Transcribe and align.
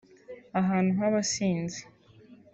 ahantu 0.59 0.91
h’abasinzi 0.99 1.81